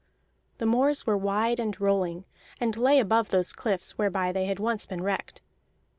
The 0.57 0.65
moors 0.65 1.05
were 1.05 1.15
wide 1.15 1.59
and 1.59 1.79
rolling, 1.79 2.25
and 2.59 2.75
lay 2.75 2.99
above 2.99 3.29
those 3.29 3.53
cliffs 3.53 3.99
whereby 3.99 4.31
they 4.31 4.45
had 4.45 4.57
once 4.57 4.87
been 4.87 5.03
wrecked. 5.03 5.41